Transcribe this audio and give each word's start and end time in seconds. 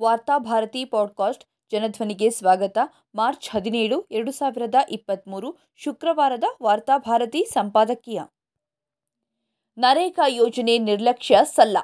Varthabharati 0.00 0.84
podcast 0.84 1.44
ಜನಧ್ವನಿಗೆ 1.70 2.30
ಸ್ವಾಗತ. 2.30 2.78
March 3.14 3.50
ಹದಿನೇಳು, 3.50 4.00
ಎರಡು 4.10 4.32
ಸಾವಿರದ 4.32 4.74
ಇಪ್ಪತ್ತ್ಮೂರು 4.90 5.56
ಶುಕ್ರವಾರದ 5.76 6.44
ವಾರ್ತಾಭಾರತಿ 6.62 7.44
ಸಂಪಾದಕೀಯ. 7.44 8.22
ನರೇಗಾ 9.78 10.26
ಯೋಜನೆ 10.26 10.78
ನಿರ್ಲಕ್ಷ್ಯ 10.78 11.38
ಸಲ್ಲ. 11.44 11.78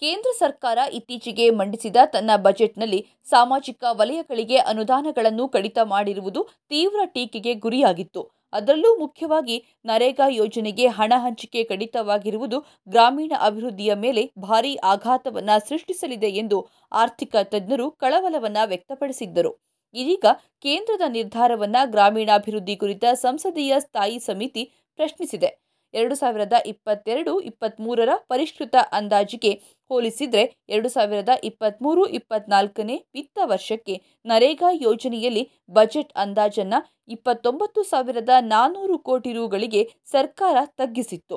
ಕೇಂದ್ರ 0.00 0.30
ಸರ್ಕಾರ 0.38 0.78
ಇತ್ತೀಚೆಗೆ 0.92 1.50
ಮಂಡಿಸಿದ 1.50 1.96
ತನ್ನ 2.06 2.30
ಬಜೆಟ್ನಲ್ಲಿ 2.36 3.06
ಸಾಮಾಜಿಕ 3.24 3.84
ವಲಯಗಳಿಗೆ 3.90 4.56
ಅನುದಾನಗಳನ್ನು 4.56 5.48
ಕಡಿತ 5.48 5.78
ಮಾಡಿರುವುದು 5.82 6.48
ತೀವ್ರ 6.68 7.00
ಟೀಕೆಗೆ 7.04 7.54
ಗುರಿಯಾಗಿತ್ತು. 7.54 8.35
ಅದರಲ್ಲೂ 8.56 8.90
ಮುಖ್ಯವಾಗಿ 8.98 9.56
ನರೇಗಾ 9.84 10.26
ಯೋಜನೆಗೆ 10.30 10.86
ಹಣ 10.88 11.12
ಹಂಚಿಕೆ 11.16 11.62
ಕಡಿತವಾಗಿರುವುದು 11.64 12.60
ಗ್ರಾಮೀಣ 12.88 13.32
ಅಭಿವೃದ್ಧಿಯ 13.40 13.94
ಮೇಲೆ 13.94 14.22
ಭಾರೀ 14.38 14.72
ಆಘಾತವನ್ನು 14.84 15.56
ಸೃಷ್ಟಿಸಲಿದೆ 15.68 16.30
ಎಂದು 16.42 16.58
ಆರ್ಥಿಕ 16.92 17.36
ತಜ್ಞರು 17.42 17.90
ಕಳವಳವನ್ನು 17.90 18.68
ವ್ಯಕ್ತಪಡಿಸಿದ್ದರು. 18.68 19.52
ಇದೀಗ 19.94 20.26
ಕೇಂದ್ರದ 20.62 21.04
ನಿರ್ಧಾರವನ್ನು 21.08 21.90
ಗ್ರಾಮೀಣಾಭಿವೃದ್ಧಿ 21.90 22.76
ಕುರಿತ 22.76 23.04
ಸಂಸದೀಯ 23.14 23.74
ಸ್ಥಾಯಿ 23.78 24.18
ಸಮಿತಿ 24.18 24.64
ಪ್ರಶ್ನಿಸಿದೆ. 24.98 25.50
ಎರಡು 25.94 26.14
ಸಾವಿರದ 26.14 26.56
ಇಪ್ಪತ್ತೆರಡು 26.66 27.32
ಇಪ್ಪತ್ತ್ಮೂರರ 27.40 28.12
ಪರಿಷ್ಕೃತ 28.28 28.76
ಅಂದಾಜಿಗೆ 28.92 29.52
ಹೋಲಿಸಿದರೆ 29.90 30.44
ಎರಡು 30.68 30.88
ಸಾವಿರದ 30.88 31.34
ಇಪ್ಪತ್ತ್ಮೂರು 31.44 32.04
ಇಪ್ಪತ್ತ್ನಾಲ್ಕನೇ 32.18 32.96
ವಿತ್ತ 33.14 33.38
ವರ್ಷಕ್ಕೆ 33.44 33.96
ನರೇಗಾ 34.26 34.70
ಯೋಜನೆಯಲ್ಲಿ 34.82 35.44
ಬಜೆಟ್ 35.70 36.12
ಅಂದಾಜನ್ನು 36.16 36.80
ಇಪ್ಪತ್ತೊಂಬತ್ತು 37.08 37.82
ಸಾವಿರದ 37.82 38.32
ನಾನ್ನೂರು 38.52 38.96
ಕೋಟಿ 38.98 39.32
ರೂಗಳಿಗೆ 39.32 39.82
ಸರ್ಕಾರ 40.12 40.56
ತಗ್ಗಿಸಿತ್ತು. 40.78 41.36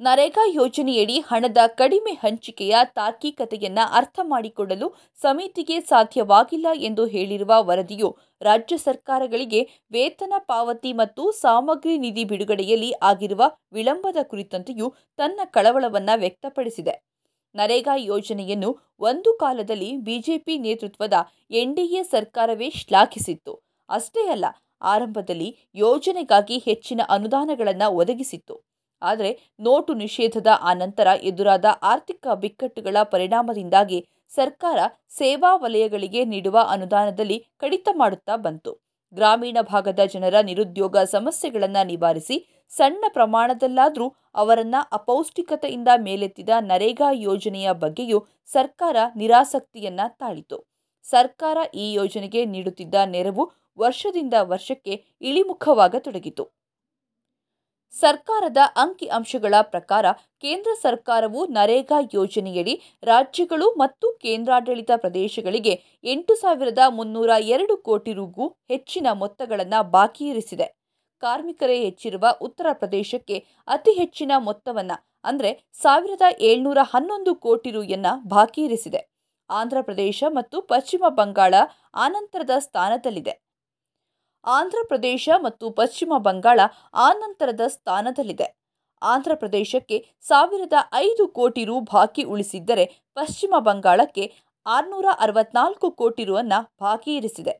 ನರೇಗಾ 0.00 0.44
ಯೋಜನೆಯಡಿ 0.54 1.16
ಹಣದ 1.20 1.60
ಕಡಿಮೆ 1.76 2.12
ಹಂಚಿಕೆಯ 2.12 2.76
ತಾರ್ಕಿಕತೆಯನ್ನು 2.94 3.84
ಅರ್ಥ 3.92 4.20
ಮಾಡಿಕೊಳ್ಳಲು 4.22 4.86
ಸಮಿತಿಗೆ 5.20 5.76
ಸಾಧ್ಯವಾಗಿಲ್ಲ 5.80 6.68
ಎಂದು 6.78 7.02
ಹೇಳಿರುವ 7.06 7.52
ವರದಿಯು 7.60 8.08
ರಾಜ್ಯ 8.42 8.76
ಸರ್ಕಾರಗಳಿಗೆ 8.76 9.60
ವೇತನ 9.90 10.32
ಪಾವತಿ 10.46 10.92
ಮತ್ತು 10.92 11.24
ಸಾಮಗ್ರಿ 11.40 11.94
ನಿಧಿ 11.98 12.24
ಬಿಡುಗಡೆಯಲ್ಲಿ 12.24 12.90
ಆಗಿರುವ 13.02 13.42
ವಿಳಂಬದ 13.72 14.16
ಕುರಿತಂತೆಯೂ 14.22 14.88
ತನ್ನ 15.18 15.40
ಕಳವಳವನ್ನು 15.50 16.16
ವ್ಯಕ್ತಪಡಿಸಿದೆ. 16.18 16.94
ನರೇಗಾ 17.54 17.94
ಯೋಜನೆಯನ್ನು 17.96 18.72
ಒಂದು 19.00 19.32
ಕಾಲದಲ್ಲಿ 19.34 19.92
ಬಿಜೆಪಿ 20.00 20.56
ನೇತೃತ್ವದ 20.58 21.14
ಎನ್ಡಿಎ 21.62 22.02
ಸರ್ಕಾರವೇ 22.10 22.70
ಶ್ಲಾಘಿಸಿತ್ತು. 22.70 23.54
ಅಷ್ಟೇ 23.88 24.24
ಅಲ್ಲ, 24.28 24.46
ಆರಂಭದಲ್ಲಿ 24.82 25.48
ಯೋಜನೆಗಾಗಿ 25.76 26.58
ಹೆಚ್ಚಿನ 26.58 27.00
ಅನುದಾನಗಳನ್ನು 27.08 27.90
ಒದಗಿಸಿತ್ತು. 27.94 28.54
ಆದರೆ 29.02 29.30
ನೋಟು 29.60 29.92
ನಿಷೇಧದ 29.94 30.50
ಆನಂತರ 30.62 31.08
ಎದುರಾದ 31.22 31.66
ಆರ್ಥಿಕ 31.82 32.26
ಬಿಕ್ಕಟ್ಟುಗಳ 32.34 32.96
ಪರಿಣಾಮದಿಂದಾಗಿ 33.04 33.98
ಸರ್ಕಾರ 34.30 34.78
ಸೇವಾ 35.10 35.50
ವಲಯಗಳಿಗೆ 35.56 36.20
ನೀಡುವ 36.24 36.58
ಅನುದಾನದಲ್ಲಿ 36.68 37.38
ಕಡಿತ 37.58 37.88
ಮಾಡುತ್ತಾ 37.92 38.36
ಬಂತು. 38.36 38.72
ಗ್ರಾಮೀಣ 39.12 39.58
ಭಾಗದ 39.62 40.02
ಜನರ 40.04 40.36
ನಿರುದ್ಯೋಗ 40.40 40.96
ಸಮಸ್ಯೆಗಳನ್ನು 41.06 41.82
ನಿವಾರಿಸಿ 41.86 42.36
ಸಣ್ಣ 42.70 43.04
ಪ್ರಮಾಣದಲ್ಲಾದರೂ 43.08 44.06
ಅವರನ್ನು 44.34 44.80
ಅಪೌಷ್ಟಿಕತೆಯಿಂದ 44.92 45.88
ಮೇಲೆತ್ತಿದ 45.98 46.48
ನರೇಗಾ 46.60 47.08
ಯೋಜನೆಯ 47.28 47.68
ಬಗ್ಗೆಯೂ 47.74 48.18
ಸರ್ಕಾರ 48.52 48.96
ನಿರಾಸಕ್ತಿಯನ್ನು 49.16 50.06
ತಾಳಿತು. 50.18 50.58
ಸರ್ಕಾರ 51.06 51.58
ಈ 51.74 51.86
ಯೋಜನೆಗೆ 51.92 52.42
ನೀಡುತ್ತಿದ್ದ 52.44 52.96
ನೆರವು 53.06 53.44
ವರ್ಷದಿಂದ 53.78 54.34
ವರ್ಷಕ್ಕೆ 54.42 54.94
ಇಳಿಮುಖವಾಗತೊಡಗಿತು. 55.20 56.44
ಸರ್ಕಾರದ 57.94 58.60
ಅಂಕಿ 58.76 59.06
ಅಂಶಗಳ 59.06 59.54
ಪ್ರಕಾರ 59.72 60.06
ಕೇಂದ್ರ 60.40 60.70
ಸರ್ಕಾರವು 60.82 61.40
ನರೇಗಾ 61.46 61.98
ಯೋಜನೆಯಡಿ 62.14 62.74
ರಾಜ್ಯಗಳು 63.02 63.66
ಮತ್ತು 63.76 64.06
ಕೇಂದ್ರಾಡಳಿತ 64.12 64.90
ಪ್ರದೇಶಗಳಿಗೆ 64.96 65.74
ಎಂಟು 66.04 66.34
ಸಾವಿರದ 66.34 66.82
ಮುನ್ನೂರ 66.88 67.30
ಎರಡು 67.54 67.76
ಕೋಟಿ 67.76 68.12
ರುಗೂ 68.12 68.46
ಹೆಚ್ಚಿನ 68.70 69.06
ಮೊತ್ತಗಳನ್ನು 69.12 69.80
ಬಾಕಿ 69.90 70.24
ಇರಿಸಿದೆ. 70.28 70.68
ಕಾರ್ಮಿಕರೇ 71.22 71.78
ಹೆಚ್ಚಿರುವ 71.84 72.26
ಉತ್ತರ 72.40 72.66
ಪ್ರದೇಶಕ್ಕೆ 72.72 73.36
ಅತಿ 73.68 73.92
ಹೆಚ್ಚಿನ 73.92 74.32
ಮೊತ್ತವನ್ನು 74.38 74.96
ಅಂದರೆ 75.24 75.50
ಸಾವಿರದ 75.82 76.26
ಏಳ್ನೂರ 76.40 76.78
ಹನ್ನೊಂದು 76.82 77.34
ಕೋಟಿ 77.34 77.70
ರುಯನ್ನ 77.70 78.06
ಬಾಕಿ 78.26 78.62
ಇರಿಸಿದೆ. 78.64 79.00
ಆಂಧ್ರಪ್ರದೇಶ 79.50 80.24
ಮತ್ತು 80.28 80.56
ಪಶ್ಚಿಮ 80.62 81.04
ಬಂಗಾಳ 81.10 81.54
ಆನಂತರದ 81.94 82.54
ಸ್ಥಾನದಲ್ಲಿದೆ. 82.58 83.34
ಆಂಧ್ರಪ್ರದೇಶ 84.44 85.28
ಮತ್ತು 85.42 85.70
ಪಶ್ಚಿಮ 85.70 86.12
ಬಂಗಾಳ 86.18 86.60
ಆನಂತರದ 86.94 87.60
ಸ್ಥಾನದಲ್ಲಿದೆ. 87.66 88.48
ಆಂಧ್ರಪ್ರದೇಶಕ್ಕೆ 89.02 89.96
ಸಾವಿರದ 90.20 90.76
ಐದು 90.94 91.28
ಕೋಟಿ 91.28 91.64
ರು 91.64 91.80
ಬಾಕಿ 91.80 92.22
ಉಳಿಸಿದ್ದರೆ 92.24 92.84
ಪಶ್ಚಿಮ 93.14 93.54
ಬಂಗಾಳಕ್ಕೆ 93.58 94.24
ಆರುನೂರ 94.66 95.06
ಅರವತ್ನಾಲ್ಕು 95.18 95.90
ಕೋಟಿ 95.90 96.24
ರುವನ್ನು 96.24 96.58
ಬಾಕಿ 96.80 97.14
ಇರಿಸಿದೆ. 97.14 97.54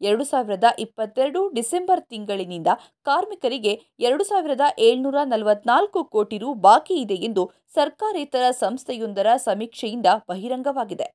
ಎರಡು 0.00 0.24
ಸಾವಿರದ 0.24 0.64
ಇಪ್ಪತ್ತೆರಡು 0.78 1.40
ಡಿಸೆಂಬರ್ 1.48 2.00
ತಿಂಗಳಿನಿಂದ 2.00 2.70
ಕಾರ್ಮಿಕರಿಗೆ 3.06 3.72
ಎರಡು 4.00 4.24
ಸಾವಿರದ 4.24 4.64
ಏಳ್ನೂರ 4.78 5.18
ನಲವತ್ನಾಲ್ಕು 5.24 6.04
ಕೋಟಿ 6.04 6.38
ರು 6.38 6.54
ಬಾಕಿ 6.54 6.94
ಇದೆ 6.94 7.14
ಎಂದು 7.14 7.50
ಸರ್ಕಾರೇತರ 7.74 8.50
ಸಂಸ್ಥೆಯೊಂದರ 8.50 9.26
ಸಮೀಕ್ಷೆಯಿಂದ 9.36 10.06
ಬಹಿರಂಗವಾಗಿದೆ. 10.28 11.06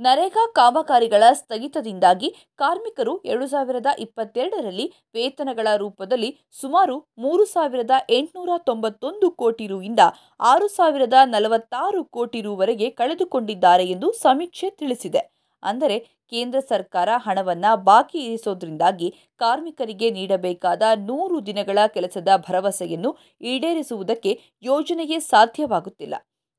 ನರೇಗಾ 0.00 0.42
ಕಾಮಗಾರಿಗಳ 0.54 1.24
ಸ್ಥಗಿತದಿಂದಾಗಿ 1.32 2.28
ಕಾರ್ಮಿಕರು 2.58 3.12
ಎರಡು 3.24 3.46
ಸಾವಿರದ 3.46 3.88
ಇಪ್ಪತ್ತೆರಡರಲ್ಲಿ 3.98 4.86
ವೇತನಗಳ 5.14 5.68
ರೂಪದಲ್ಲಿ 5.76 6.30
ಸುಮಾರು 6.60 6.94
ಮೂರು 7.18 7.44
ಸಾವಿರದ 7.44 7.96
ಎಂಟುನೂರ 8.18 8.52
ತೊಂಬತ್ತೊಂದು 8.68 9.28
ಕೋಟಿ 9.32 9.66
ರೂಯಿಂದ 9.66 10.04
ಆರು 10.42 10.68
ಸಾವಿರದ 10.68 11.18
ನಲವತ್ತಾರು 11.24 12.00
ಕೋಟಿ 12.16 12.40
ರೂವರೆಗೆ 12.40 12.88
ಕಳೆದುಕೊಂಡಿದ್ದಾರೆ 12.90 13.86
ಎಂದು 13.86 14.10
ಸಮೀಕ್ಷೆ 14.22 14.70
ತಿಳಿಸಿದೆ. 14.70 15.22
ಅಂದರೆ 15.62 15.98
ಕೇಂದ್ರ 16.32 16.58
ಸರ್ಕಾರ 16.68 17.08
ಹಣವನ್ನು 17.18 17.72
ಬಾಕಿ 17.84 18.18
ಇರಿಸೋದ್ರಿಂದಾಗಿ 18.26 19.08
ಕಾರ್ಮಿಕರಿಗೆ 19.40 20.10
ನೀಡಬೇಕಾದ 20.10 20.82
ನೂರು 21.08 21.38
ದಿನಗಳ 21.46 21.78
ಕೆಲಸದ 21.94 22.30
ಭರವಸೆಯನ್ನು 22.48 23.12
ಈಡೇರಿಸುವುದಕ್ಕೆ 23.44 24.34
ಯೋಜನೆಗೆ 24.62 25.18
ಸಾಧ್ಯವಾಗುತ್ತಿಲ್ಲ. 25.32 26.14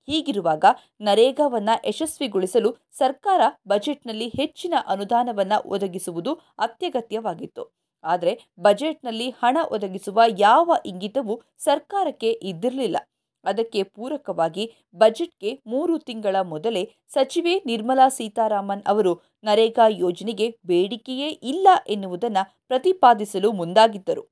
ಹೀಗಿರುವಾಗ 0.07 0.65
ನರೇಗಾವನ್ನು 1.01 1.75
ಯಶಸ್ವಿಗೊಳಿಸಲು 1.87 2.69
ಸರ್ಕಾರ 2.91 3.41
ಬಜೆಟ್ನಲ್ಲಿ 3.67 4.27
ಹೆಚ್ಚಿನ 4.29 4.73
ಅನುದಾನವನ್ನು 4.87 5.69
ಒದಗಿಸುವುದು 5.69 6.33
ಅತ್ಯಗತ್ಯವಾಗಿತ್ತು. 6.59 7.63
ಆದರೆ 8.03 8.33
ಬಜೆಟ್ನಲ್ಲಿ 8.59 9.29
ಹಣ 9.41 9.57
ಒದಗಿಸುವ 9.71 10.21
ಯಾವ 10.37 10.75
ಇಂಗಿತವೂ 10.85 11.35
ಸರ್ಕಾರಕ್ಕೆ 11.57 12.31
ಇದ್ದಿರಲಿಲ್ಲ. 12.43 12.97
ಅದಕ್ಕೆ 13.45 13.83
ಪೂರಕವಾಗಿ 13.83 14.63
ಬಜೆಟ್ಗೆ 14.95 15.61
ಮೂರು 15.67 15.97
ತಿಂಗಳ 15.99 16.35
ಮೊದಲೇ 16.43 16.83
ಸಚಿವೆ 17.07 17.55
ನಿರ್ಮಲಾ 17.65 18.09
ಸೀತಾರಾಮನ್ 18.09 18.83
ಅವರು 18.85 19.13
ನರೇಗಾ 19.43 19.87
ಯೋಜನೆಗೆ 19.87 20.47
ಬೇಡಿಕೆಯೇ 20.65 21.29
ಇಲ್ಲ 21.43 21.67
ಎನ್ನುವುದನ್ನು 21.87 22.43
ಪ್ರತಿಪಾದಿಸಲು 22.67 23.51
ಮುಂದಾಗಿದ್ದರು. 23.51 24.23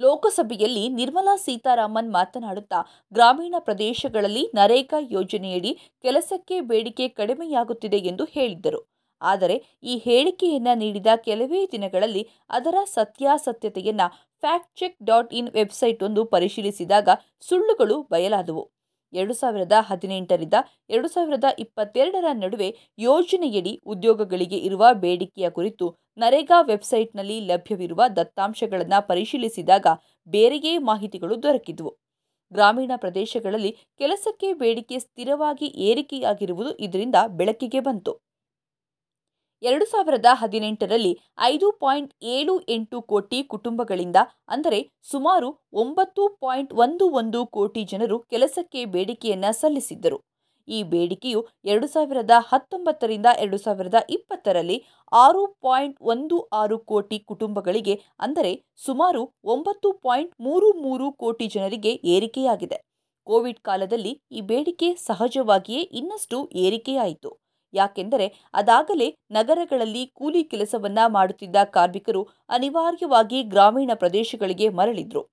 ಲೋಕಸಭೆಯಲ್ಲಿ 0.00 0.88
ನಿರ್ಮಲಾ 0.88 1.36
ಸೀತಾರಾಮನ್ 1.36 2.10
ಮಾತನಾಡುತ್ತಾ 2.12 2.78
ಗ್ರಾಮೀಣ 3.12 3.54
ಪ್ರದೇಶಗಳಲ್ಲಿ 3.58 4.44
ನರೇಗಾ 4.54 4.98
ಯೋಜನೆಯಡಿ 5.10 5.72
ಕೆಲಸಕ್ಕೆ 6.02 6.60
ಬೇಡಿಕೆ 6.60 7.08
ಕಡಿಮೆಯಾಗುತ್ತಿದೆ 7.08 7.98
ಎಂದು 8.10 8.24
ಹೇಳಿದ್ದರು. 8.24 8.80
ಆದರೆ 9.20 9.56
ಈ 9.82 9.96
ಹೇಳಿಕೆಯನ್ನು 9.98 10.74
ನೀಡಿದ 10.78 11.06
ಕೆಲವೇ 11.24 11.60
ದಿನಗಳಲ್ಲಿ 11.66 12.22
ಅದರ 12.50 12.76
ಸತ್ಯಾಸತ್ಯತೆಯನ್ನು 12.94 14.08
fact 14.42 14.72
check 14.78 14.98
dot 15.04 15.32
in 15.32 15.50
website 15.50 16.02
ಒಂದು 16.02 16.24
ಪರಿಶೀಲಿಸಿದಾಗ 16.24 17.08
ಸುಳ್ಳುಗಳು 17.40 18.02
ಬಯಲಾದವು. 18.10 18.64
ಎರಡು 19.12 19.34
ಸಾವಿರದ 19.34 19.72
ಹದಿನೆಂಟರಿಂದ 19.80 20.54
ಎರಡು 20.90 21.08
ಸಾವಿರದ 21.08 21.44
ಇಪ್ಪತ್ತೆರಡರ 21.58 22.24
ನಡುವೆ 22.32 22.68
ಯೋಜನೆಯಡಿ 22.98 23.80
ಉದ್ಯೋಗಗಳಿಗೆ 23.86 24.58
ಇರುವ 24.58 24.86
ಬೇಡಿಕೆಯ 24.92 25.50
ಕುರಿತು 25.50 25.88
ನರೇಗಾ 26.18 26.60
ವೆಬ್ಸೈಟ್ನಲ್ಲಿ 26.62 27.40
ಲಭ್ಯವಿರುವ 27.40 28.02
ದತ್ತಾಂಶಗಳನ್ನು 28.16 29.06
ಪರಿಶೀಲಿಸಿದಾಗ 29.08 29.86
ಬೇರೆಯೇ 30.28 30.78
ಮಾಹಿತಿಗಳು 30.78 31.42
ದೊರಕಿದವು. 31.42 31.92
ಗ್ರಾಮೀಣ 32.52 32.92
ಪ್ರದೇಶಗಳಲ್ಲಿ 32.96 33.70
ಕೆಲಸಕ್ಕೆ 33.98 34.52
ಬೇಡಿಕೆ 34.52 34.98
ಸ್ಥಿರವಾಗಿ 34.98 35.66
ಏರಿಕೆಯಾಗಿರುವುದು 35.66 36.76
ಇದರಿಂದ 36.76 37.16
ಬೆಳಕಿಗೆ 37.28 37.80
ಬಂತು. 37.80 38.12
ಎರಡು 39.68 39.86
ಸಾವಿರದ 39.92 40.28
ಹದಿನೆಂಟರಲ್ಲಿ 40.40 41.12
ಐದು 41.50 41.66
ಪಾಯಿಂಟ್ 41.82 42.12
ಏಳು 42.36 42.54
ಎಂಟು 42.76 42.98
ಕೋಟಿ 43.12 43.38
ಕುಟುಂಬಗಳಿಂದ, 43.52 44.18
ಅಂದರೆ 44.54 44.78
ಸುಮಾರು 45.12 45.48
ಒಂಬತ್ತು 45.82 46.22
ಪಾಯಿಂಟ್ 46.44 46.72
ಒಂದು 46.84 47.06
ಒಂದು 47.20 47.40
ಕೋಟಿ 47.56 47.82
ಜನರು 47.92 48.18
ಕೆಲಸಕ್ಕೆ 48.32 48.82
ಬೇಡಿಕೆಯನ್ನು 48.94 49.50
ಸಲ್ಲಿಸಿದ್ದರು. 49.60 50.18
ಈ 50.68 50.78
ಬೇಡಿಕೆಯು 50.90 51.40
ಎರಡು 51.70 51.86
ಸಾವಿರದ 51.94 52.34
ಹತ್ತೊಂಬತ್ತರಿಂದ 52.50 53.28
ಎರಡು 53.44 53.58
ಸಾವಿರದ 53.64 53.98
ಇಪ್ಪತ್ತರಲ್ಲಿ 54.16 54.76
ಆರು 55.12 55.42
ಪಾಯಿಂಟ್ 55.64 55.96
ಒಂದು 56.12 56.36
ಆರು 56.60 56.76
ಕೋಟಿ 56.90 57.18
ಕುಟುಂಬಗಳಿಗೆ, 57.30 57.94
ಅಂದರೆ 58.26 58.52
ಸುಮಾರು 58.86 59.22
ಒಂಬತ್ತು 59.54 59.90
ಪಾಯಿಂಟ್ 60.06 60.32
ಮೂರು 60.46 60.68
ಮೂರು 60.84 61.08
ಕೋಟಿ 61.22 61.48
ಜನರಿಗೆ 61.54 61.92
ಏರಿಕೆಯಾಗಿದೆ. 62.14 62.78
ಕೋವಿಡ್ 63.26 63.60
ಕಾಲದಲ್ಲಿ 63.68 64.12
ಈ 64.36 64.40
ಬೇಡಿಕೆ 64.50 64.90
ಸಹಜವಾಗಿಯೇ 65.08 65.82
ಇನ್ನಷ್ಟು 66.00 66.38
ಏರಿಕೆಯಾಯಿತು. 66.64 67.30
ಯಾಕೆಂದರೆ 67.74 68.48
ಅದಾಗಲೇ 68.54 69.14
ನಗರಗಳಲ್ಲಿ 69.30 70.06
ಕೂಲಿ 70.06 70.44
ಕೆಲಸವನ್ನ 70.44 70.98
ಮಾಡುತ್ತಿದ್ದ 71.06 71.56
ಕಾರ್ಮಿಕರು 71.64 72.28
ಅನಿವಾರ್ಯವಾಗಿ 72.48 73.42
ಗ್ರಾಮೀಣ 73.42 73.90
ಪ್ರದೇಶಗಳಿಗೆ 73.94 74.68
ಮರಳಿದ್ರು. 74.68 75.28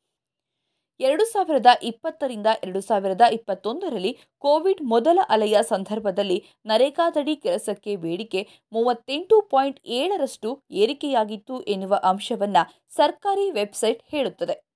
ಎರಡು 1.00 1.26
ಸಾವಿರದ 1.26 1.66
ಇಪ್ಪತ್ತರಿಂದ 1.84 2.48
ಎರಡು 2.64 2.82
ಸಾವಿರದ 2.82 3.22
ಇಪ್ಪತ್ತೊಂದರಲ್ಲಿ 3.32 4.18
ಕೋವಿಡ್ 4.38 4.82
ಮೊದಲ 4.82 5.20
ಅಲೆಯ 5.30 5.58
ಸಂದರ್ಭದಲ್ಲಿ 5.62 6.44
ನರೇಗಾದಡಿ 6.66 7.36
ಕೆಲಸಕ್ಕೆ 7.36 7.96
ಬೇಡಿಕೆ 7.96 8.48
ಮೂವತ್ತೆಂಟು 8.72 9.42
ಪಾಯಿಂಟ್ 9.42 9.80
ಏಳರಷ್ಟು 9.86 10.64
ಏರಿಕೆಯಾಗಿತ್ತು 10.72 11.62
ಎನ್ನುವ 11.62 12.00
ಅಂಶವನ್ನು 12.04 12.64
ಸರ್ಕಾರಿ 12.96 13.52
ವೆಬ್ಸೈಟ್ 13.52 14.04
ಹೇಳುತ್ತದೆ. 14.08 14.69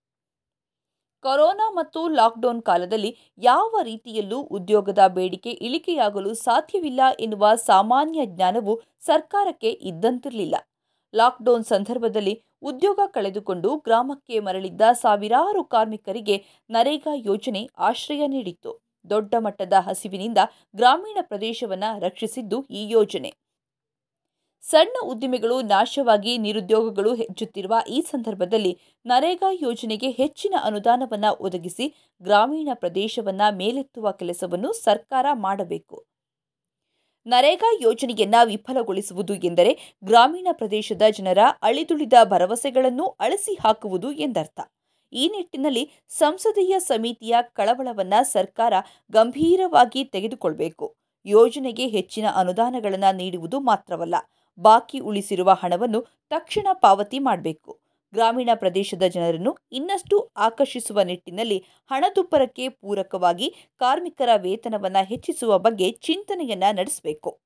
ಕೊರೋನಾ 1.24 1.70
ಮತ್ತು 1.70 2.00
ಲಾಕ್ಡೌನ್ 2.10 2.62
ಕಾಲದಲ್ಲಿ 2.62 3.12
ಯಾವ 3.38 3.82
ರೀತಿಯಲ್ಲೂ 3.82 4.40
ಉದ್ಯೋಗದ 4.58 5.02
ಬೇಡಿಕೆ 5.08 5.52
ಇಳಿಕೆಯಾಗಲು 5.68 6.34
ಸಾಧ್ಯವಿಲ್ಲ 6.34 7.02
ಎನ್ನುವ 7.20 7.54
ಸಾಮಾನ್ಯ 7.66 8.26
ಜ್ಞಾನವು 8.26 8.74
ಸರ್ಕಾರಕ್ಕೆ 9.00 9.70
ಇದ್ದಂತಿರಲಿಲ್ಲ. 9.70 10.56
ಲಾಕ್ಡೌನ್ 11.14 11.64
ಸಂದರ್ಭದಲ್ಲಿ 11.64 12.34
ಉದ್ಯೋಗ 12.62 13.00
ಕಳೆದುಕೊಂಡು 13.08 13.70
ಗ್ರಾಮಕ್ಕೆ 13.78 14.40
ಮರಳಿದ್ದ 14.40 14.82
ಸಾವಿರಾರು 14.94 15.64
ಕಾರ್ಮಿಕರಿಗೆ 15.64 16.46
ನರೇಗಾ 16.70 17.14
ಯೋಜನೆ 17.16 17.70
ಆಶ್ರಯ 17.80 18.28
ನೀಡಿತ್ತು. 18.28 18.72
ದೊಡ್ಡ 19.10 19.34
ಮಟ್ಟದ 19.40 19.74
ಹಸಿವಿನಿಂದ 19.88 20.40
ಗ್ರಾಮೀಣ 20.76 21.18
ಪ್ರದೇಶವನ್ನು 21.22 22.00
ರಕ್ಷಿಸಿದ್ದು 22.00 22.60
ಈ 22.70 22.84
ಯೋಜನೆ. 22.90 23.32
ಸಣ್ಣ 24.70 24.96
ಉದ್ದಿಮೆಗಳು 25.04 25.62
ನಾಶವಾಗಿ 25.62 26.38
ನಿರುದ್ಯೋಗಗಳು 26.38 27.16
ಹೆಚ್ಚುತ್ತಿರುವ 27.16 27.76
ಈ 27.90 28.02
ಸಂದರ್ಭದಲ್ಲಿ 28.02 28.80
ನರೇಗಾ 29.06 29.50
ಯೋಜನೆಗೆ 29.52 30.10
ಹೆಚ್ಚಿನ 30.12 30.54
ಅನುದಾನವನ್ನು 30.64 31.32
ಒದಗಿಸಿ 31.40 31.86
ಗ್ರಾಮೀಣ 32.22 32.70
ಪ್ರದೇಶವನ್ನು 32.74 33.58
ಮೇಲೆತ್ತುವ 33.58 34.12
ಕೆಲಸವನ್ನು 34.12 34.74
ಸರ್ಕಾರ 34.74 35.26
ಮಾಡಬೇಕು. 35.34 36.06
ನರೇಗಾ 37.26 37.70
ಯೋಜನೆಯನ್ನ 37.82 38.36
ವಿಫಲಗೊಳಿಸುವುದು 38.44 39.34
ಎಂದರೆ 39.34 39.98
ಗ್ರಾಮೀಣ 40.04 40.48
ಪ್ರದೇಶದ 40.52 41.02
ಜನರ 41.10 41.38
ಅಳಿದುಳಿದ 41.62 42.14
ಭರವಸೆಗಳನ್ನು 42.24 43.08
ಅಳಿಸಿ 43.20 43.54
ಹಾಕುವುದು 43.64 44.12
ಎಂದರ್ಥ. 44.12 44.60
ಈ 45.14 45.28
ನಿಟ್ಟಿನಲ್ಲಿ 45.28 45.92
ಸಂಸದೀಯ 46.10 46.80
ಸಮಿತಿಯ 46.80 47.36
ಕಳವಳವನ್ನು 47.42 48.32
ಸರ್ಕಾರ 48.32 48.74
ಗಂಭೀರವಾಗಿ 49.12 50.04
ತೆಗೆದುಕೊಳ್ಬೇಕು. 50.04 50.96
ಯೋಜನೆಗೆ 51.26 51.88
ಹೆಚ್ಚಿನ 51.88 52.26
ಅನುದಾನಗಳನ್ನು 52.36 53.16
ನೀಡುವುದು 53.16 53.60
ಮಾತ್ರವಲ್ಲ 53.60 54.16
ಬಾಕಿ 54.60 55.00
ಉಳಿಸಿರುವ 55.00 55.52
ಹಣವನ್ನು 55.52 56.02
ತಕ್ಷಣ 56.30 56.68
ಪಾವತಿ 56.74 57.20
ಮಾಡಬೇಕು. 57.20 57.80
ಗ್ರಾಮೀಣ 58.14 58.50
ಪ್ರದೇಶದ 58.54 59.04
ಜನರನ್ನು 59.04 59.58
ಇನ್ನಷ್ಟು 59.72 60.32
ಆಕರ್ಷಿಸುವ 60.38 61.02
ನಿಟ್ಟಿನಲ್ಲಿ 61.02 61.64
ಹಣದುಬ್ಬರಕ್ಕೆ 61.92 62.70
ಪೂರಕವಾಗಿ 62.70 63.56
ಕಾರ್ಮಿಕರ 63.80 64.30
ವೇತನವನ್ನು 64.38 65.06
ಹೆಚ್ಚಿಸುವ 65.06 65.58
ಬಗ್ಗೆ 65.58 65.92
ಚಿಂತನೆಯನ್ನು 65.92 66.76
ನಡೆಸಬೇಕು. 66.76 67.43